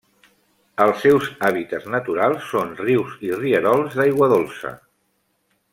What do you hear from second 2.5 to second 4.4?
són rius i rierols d'aigua